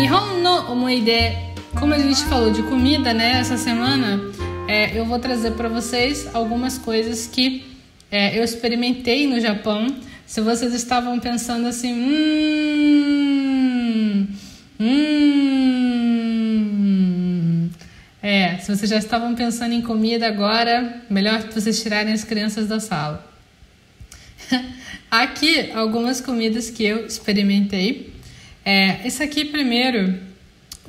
[0.00, 1.36] Nihon no Omoide,
[1.78, 4.18] como a gente falou de comida, né, essa semana,
[4.66, 7.66] é, eu vou trazer para vocês algumas coisas que
[8.10, 9.94] é, eu experimentei no Japão.
[10.24, 13.06] Se vocês estavam pensando assim, hum,
[14.80, 15.20] hum,
[18.22, 22.80] é, se vocês já estavam pensando em comida agora, melhor vocês tirarem as crianças da
[22.80, 23.30] sala.
[25.10, 28.18] Aqui algumas comidas que eu experimentei.
[28.72, 30.14] É, esse aqui primeiro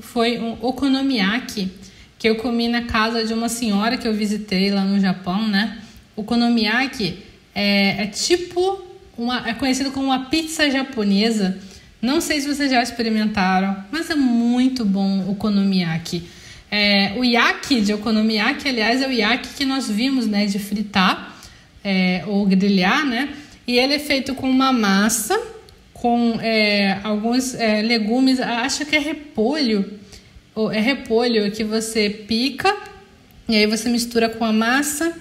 [0.00, 1.70] foi um okonomiyaki
[2.18, 5.78] que eu comi na casa de uma senhora que eu visitei lá no Japão, né?
[6.14, 7.20] Okonomiyaki
[7.54, 8.82] é, é tipo
[9.16, 11.56] uma, é conhecido como uma pizza japonesa.
[12.02, 16.24] Não sei se vocês já experimentaram, mas é muito bom o okonomiyaki.
[16.70, 21.34] É, o yaki de okonomiyaki, aliás, é o yaki que nós vimos, né, de fritar
[21.82, 23.30] é, ou grelhar, né?
[23.66, 25.40] E ele é feito com uma massa
[26.00, 29.98] com é, alguns é, legumes, acho que é repolho,
[30.54, 32.74] ou é repolho que você pica
[33.46, 35.14] e aí você mistura com a massa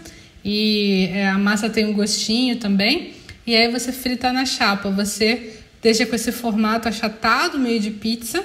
[0.44, 3.14] e é, a massa tem um gostinho também
[3.46, 4.90] e aí você frita na chapa.
[4.90, 8.42] Você deixa com esse formato achatado, meio de pizza,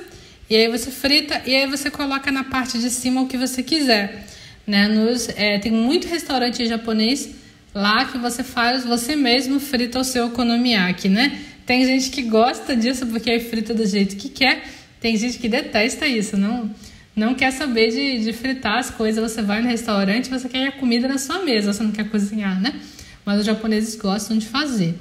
[0.51, 3.63] e aí você frita e aí você coloca na parte de cima o que você
[3.63, 4.27] quiser.
[4.67, 4.89] Né?
[4.89, 7.31] Nos, é, tem muito restaurante japonês
[7.73, 11.41] lá que você faz, você mesmo frita o seu okonomiyaki, né?
[11.67, 14.65] Tem gente que gosta disso porque é frita do jeito que quer.
[15.01, 16.71] Tem gente que detesta isso, não
[17.17, 19.33] não quer saber de, de fritar as coisas.
[19.33, 22.61] Você vai no restaurante, você quer a comida na sua mesa, você não quer cozinhar,
[22.61, 22.75] né?
[23.25, 24.97] Mas os japoneses gostam de fazer.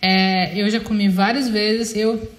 [0.00, 2.30] É, eu já comi várias vezes, eu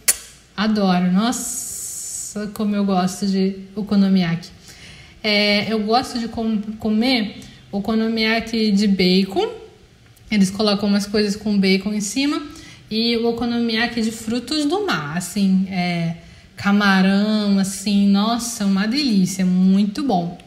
[0.58, 1.10] adoro.
[1.12, 4.50] Nossa, como eu gosto de okonomiyaki.
[5.24, 7.38] É, eu gosto de com, comer
[7.72, 9.50] okonomiyaki de bacon.
[10.30, 12.53] Eles colocam umas coisas com bacon em cima
[12.94, 16.18] e o okonomiyaki de frutos do mar, assim, é,
[16.56, 20.38] camarão, assim, nossa, uma delícia, muito bom.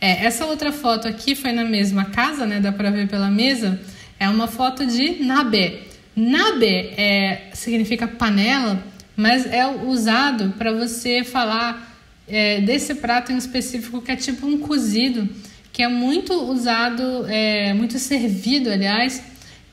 [0.00, 2.58] É, essa outra foto aqui foi na mesma casa, né?
[2.58, 3.80] Dá pra ver pela mesa.
[4.18, 5.84] É uma foto de nabe.
[6.16, 8.82] Nabe é, significa panela,
[9.16, 11.96] mas é usado para você falar
[12.26, 15.28] é, desse prato em específico que é tipo um cozido,
[15.72, 19.22] que é muito usado, é, muito servido, aliás,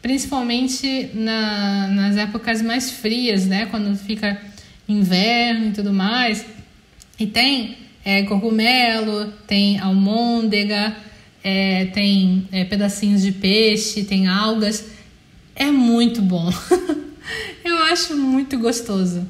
[0.01, 3.67] principalmente na, nas épocas mais frias, né?
[3.67, 4.41] Quando fica
[4.87, 6.45] inverno e tudo mais.
[7.19, 10.95] E tem é, cogumelo, tem almôndega,
[11.43, 14.85] é, tem é, pedacinhos de peixe, tem algas.
[15.55, 16.51] É muito bom.
[17.63, 19.27] eu acho muito gostoso.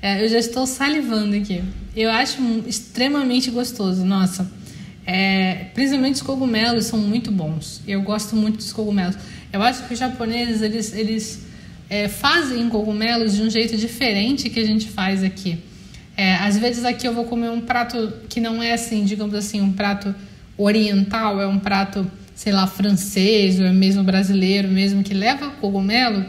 [0.00, 1.62] É, eu já estou salivando aqui.
[1.94, 4.04] Eu acho extremamente gostoso.
[4.04, 4.50] Nossa,
[5.06, 7.82] é, principalmente os cogumelos são muito bons.
[7.86, 9.16] Eu gosto muito dos cogumelos.
[9.52, 11.46] Eu acho que os japoneses eles, eles
[11.90, 15.58] é, fazem cogumelos de um jeito diferente que a gente faz aqui.
[16.16, 19.60] É, às vezes aqui eu vou comer um prato que não é assim, digamos assim,
[19.60, 20.14] um prato
[20.56, 26.24] oriental, é um prato, sei lá, francês ou é mesmo brasileiro, mesmo que leva cogumelo.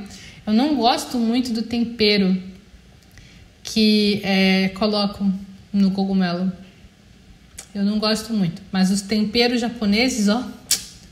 [0.45, 2.35] Eu não gosto muito do tempero
[3.61, 5.33] que é, colocam
[5.71, 6.51] no cogumelo.
[7.73, 10.47] Eu não gosto muito, mas os temperos japoneses, ó,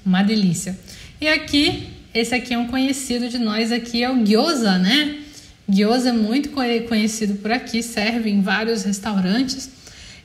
[0.05, 0.77] uma delícia.
[1.19, 5.19] E aqui esse aqui é um conhecido de nós aqui, é o gyoza, né?
[5.67, 9.69] Gyoza é muito conhecido por aqui, serve em vários restaurantes.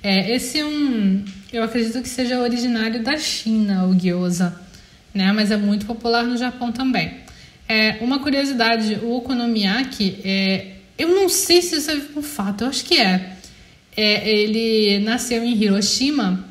[0.03, 4.61] É, esse é um, eu acredito que seja originário da China, o gyoza,
[5.15, 5.31] né?
[5.33, 7.19] Mas é muito popular no Japão também.
[7.69, 12.69] É, uma curiosidade, o okonomiyaki, é, eu não sei se isso é um fato, eu
[12.69, 13.36] acho que é.
[13.97, 16.45] É ele nasceu em Hiroshima,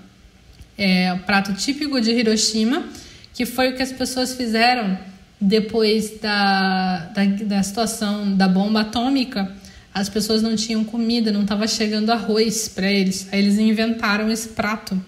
[0.78, 2.86] é o prato típico de Hiroshima,
[3.34, 4.98] que foi o que as pessoas fizeram
[5.40, 9.52] depois da, da, da situação da bomba atômica,
[9.94, 13.30] as pessoas não tinham comida, não estava chegando arroz para eles.
[13.32, 15.00] Aí eles inventaram esse prato.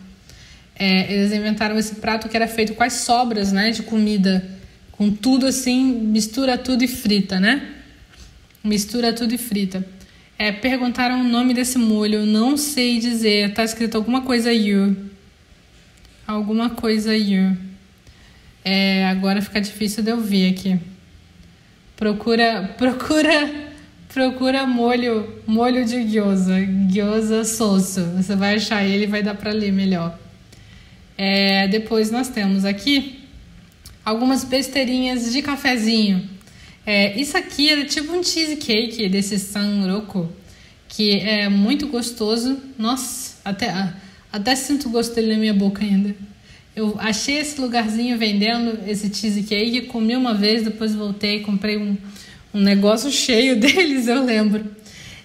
[0.80, 4.48] É, eles inventaram esse prato que era feito com as sobras né, de comida,
[4.92, 7.70] com tudo assim, mistura tudo e frita, né?
[8.64, 9.86] Mistura tudo e frita.
[10.40, 14.96] É, perguntaram o nome desse molho, não sei dizer, tá escrito alguma coisa you.
[16.28, 17.58] Alguma coisa you.
[18.64, 20.80] É, agora fica difícil de eu ver aqui.
[21.96, 23.72] Procura, procura,
[24.14, 28.06] procura molho, molho de gyoza, gyoza soso.
[28.18, 30.20] Você vai achar ele e vai dar para ler melhor.
[31.18, 33.24] É, depois nós temos aqui
[34.06, 36.37] algumas besteirinhas de cafezinho.
[36.90, 40.32] É, isso aqui é tipo um cheesecake desse sanroku,
[40.88, 42.58] que é muito gostoso.
[42.80, 43.92] Nossa, até,
[44.32, 46.16] até sinto o gosto dele na minha boca ainda.
[46.74, 51.98] Eu achei esse lugarzinho vendendo esse cheesecake, comi uma vez, depois voltei, comprei um,
[52.54, 54.64] um negócio cheio deles, eu lembro.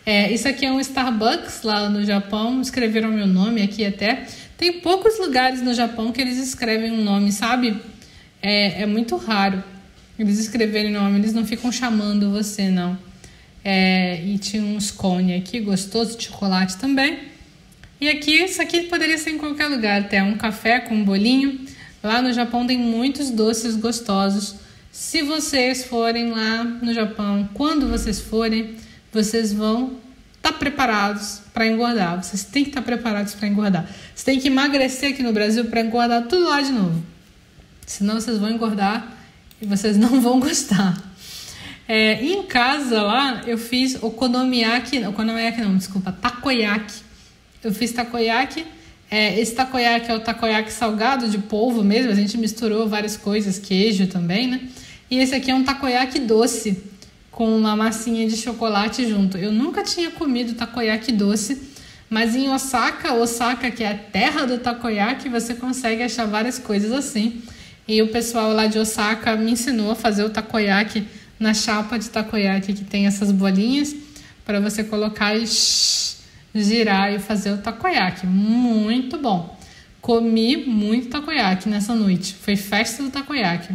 [0.05, 4.26] É, isso aqui é um Starbucks lá no Japão, escreveram meu nome aqui até.
[4.59, 7.81] Tem poucos lugares no Japão que eles escrevem um nome, sabe?
[8.43, 9.62] É, é muito raro
[10.19, 12.99] eles escreverem nome, eles não ficam chamando você, não.
[13.64, 17.19] É, e tinha uns cone aqui, gostoso, de chocolate também.
[18.00, 21.61] E aqui, isso aqui poderia ser em qualquer lugar, até um café com um bolinho.
[22.03, 24.56] Lá no Japão tem muitos doces gostosos.
[24.91, 28.75] Se vocês forem lá no Japão, quando vocês forem,
[29.12, 29.99] vocês vão
[30.37, 32.23] estar tá preparados para engordar.
[32.23, 33.85] Vocês têm que estar tá preparados para engordar.
[33.85, 37.03] Vocês têm que emagrecer aqui no Brasil para engordar tudo lá de novo.
[37.87, 39.21] Senão vocês vão engordar
[39.62, 41.00] e vocês não vão gostar.
[41.87, 47.00] É, em casa lá, eu fiz okonomiyaki, okonomiyaki não, desculpa, takoyaki.
[47.62, 48.67] Eu fiz takoyaki.
[49.09, 53.59] É, esse takoyaki é o takoyaki salgado de polvo mesmo, a gente misturou várias coisas,
[53.59, 54.69] queijo também, né?
[55.11, 56.82] E esse aqui é um takoyaki doce,
[57.31, 59.37] com uma massinha de chocolate junto.
[59.37, 61.61] Eu nunca tinha comido takoyaki doce,
[62.09, 66.91] mas em Osaka, Osaka que é a terra do takoyaki, você consegue achar várias coisas
[66.91, 67.43] assim.
[67.87, 71.05] E o pessoal lá de Osaka me ensinou a fazer o takoyaki
[71.38, 73.94] na chapa de takoyaki que tem essas bolinhas
[74.44, 75.44] para você colocar e
[76.55, 78.26] girar e fazer o takoyaki.
[78.26, 79.58] Muito bom.
[80.00, 82.34] Comi muito takoyaki nessa noite.
[82.34, 83.75] Foi festa do takoyaki.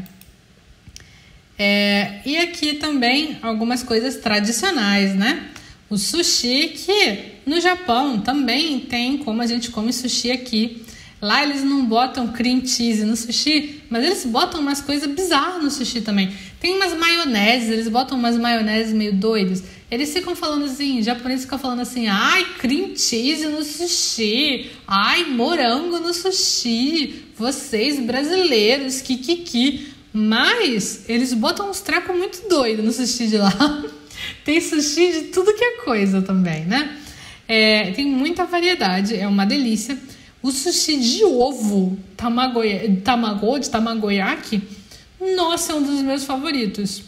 [1.59, 5.47] É, e aqui também algumas coisas tradicionais, né?
[5.89, 10.85] O sushi, que no Japão também tem como a gente come sushi aqui.
[11.19, 15.71] Lá eles não botam cream cheese no sushi, mas eles botam umas coisas bizarras no
[15.71, 16.31] sushi também.
[16.59, 19.63] Tem umas maioneses, eles botam umas maioneses meio doidas.
[19.89, 25.99] Eles ficam falando assim, japoneses ficam falando assim, ai, cream cheese no sushi, ai, morango
[25.99, 29.93] no sushi, vocês brasileiros, kikiki.
[30.13, 33.83] Mas eles botam uns trecos muito doidos no sushi de lá.
[34.45, 36.95] tem sushi de tudo que é coisa também, né?
[37.47, 39.97] É, tem muita variedade, é uma delícia.
[40.47, 44.61] O sushi de ovo, tamagoya, tamago, de tamagoyaki,
[45.35, 47.03] nossa, é um dos meus favoritos.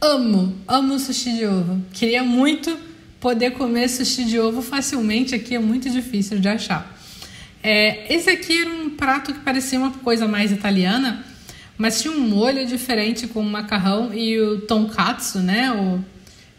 [0.00, 1.82] Amo, amo sushi de ovo.
[1.92, 2.74] Queria muito
[3.20, 6.90] poder comer sushi de ovo facilmente aqui, é muito difícil de achar.
[7.62, 11.22] É, esse aqui era um prato que parecia uma coisa mais italiana,
[11.76, 15.70] mas tinha um molho diferente com o macarrão e o tonkatsu, né?
[15.70, 16.02] O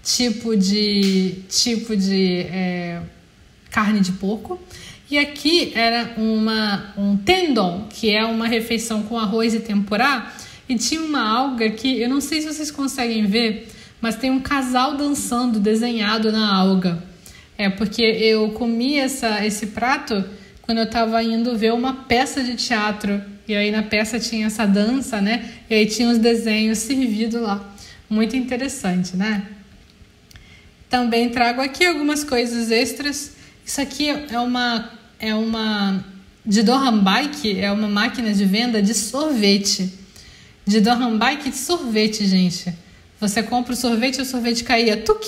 [0.04, 3.02] tipo de tipo de é,
[3.72, 4.60] carne de porco.
[5.10, 10.34] E aqui era uma, um tendon, que é uma refeição com arroz e tempurá,
[10.68, 13.70] e tinha uma alga que eu não sei se vocês conseguem ver,
[14.02, 17.02] mas tem um casal dançando desenhado na alga.
[17.58, 20.24] É porque eu comi essa, esse prato
[20.62, 23.22] quando eu estava indo ver uma peça de teatro.
[23.48, 25.50] E aí na peça tinha essa dança, né?
[25.70, 27.66] E aí tinha os desenhos servidos lá.
[28.10, 29.48] Muito interessante, né?
[30.90, 33.36] Também trago aqui algumas coisas extras.
[33.66, 36.04] Isso aqui é uma é uma
[36.46, 39.92] de Dohan Bike, é uma máquina de venda de sorvete.
[40.66, 42.74] De Dohan Bike de sorvete, gente.
[43.20, 45.26] Você compra o sorvete e o sorvete caía, tuk!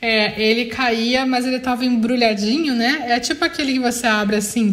[0.00, 3.06] É, ele caía, mas ele estava embrulhadinho, né?
[3.08, 4.72] É tipo aquele que você abre assim.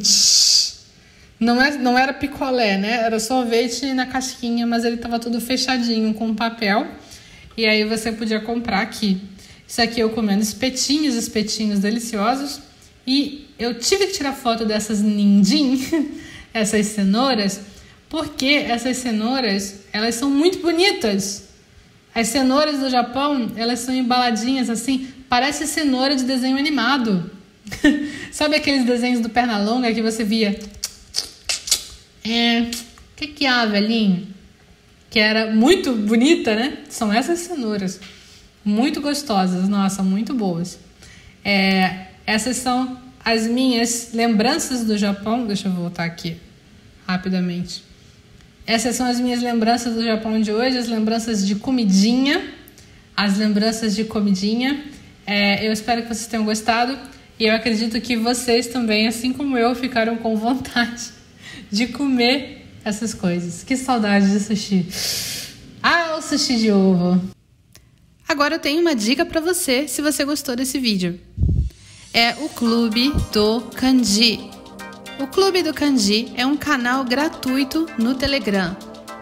[1.40, 3.04] Não, é, não era picolé, né?
[3.04, 6.88] Era sorvete na casquinha, mas ele estava tudo fechadinho com papel.
[7.58, 9.20] E aí você podia comprar aqui.
[9.68, 12.62] Isso aqui eu comendo espetinhos, espetinhos deliciosos.
[13.08, 15.80] E eu tive que tirar foto dessas nindim,
[16.54, 17.62] essas cenouras,
[18.10, 21.44] porque essas cenouras, elas são muito bonitas.
[22.14, 27.30] As cenouras do Japão, elas são embaladinhas assim, parece cenoura de desenho animado.
[28.32, 30.58] Sabe aqueles desenhos do Pernalonga que você via?
[32.24, 34.28] É, o que que há, velhinho?
[35.10, 36.80] Que era muito bonita, né?
[36.90, 38.00] São essas cenouras.
[38.64, 40.80] Muito gostosas, nossa, muito boas.
[41.44, 45.46] É, essas são as minhas lembranças do Japão.
[45.46, 46.38] Deixa eu voltar aqui
[47.08, 47.84] rapidamente.
[48.68, 52.44] Essas são as minhas lembranças do Japão de hoje, as lembranças de comidinha,
[53.16, 54.84] as lembranças de comidinha.
[55.26, 56.98] É, eu espero que vocês tenham gostado
[57.40, 61.10] e eu acredito que vocês também, assim como eu, ficaram com vontade
[61.72, 63.64] de comer essas coisas.
[63.64, 64.88] Que saudade de sushi!
[65.82, 67.22] Ah, o sushi de ovo!
[68.28, 71.20] Agora eu tenho uma dica para você se você gostou desse vídeo.
[72.18, 74.50] É o Clube do Kanji.
[75.20, 78.74] O Clube do Kanji é um canal gratuito no Telegram.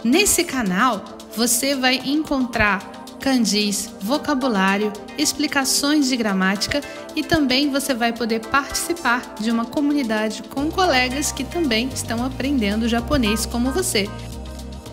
[0.04, 1.04] Nesse canal,
[1.36, 2.88] você vai encontrar
[3.20, 6.82] kanjis, vocabulário, explicações de gramática
[7.16, 12.88] e também você vai poder participar de uma comunidade com colegas que também estão aprendendo
[12.88, 14.08] japonês como você.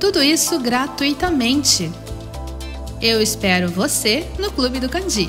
[0.01, 1.93] Tudo isso gratuitamente.
[3.03, 5.29] Eu espero você no Clube do Kanji.